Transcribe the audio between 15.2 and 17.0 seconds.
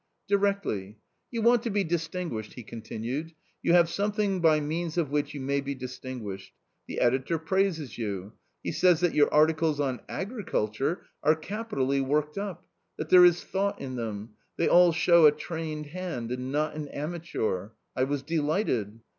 a trained hand, and not an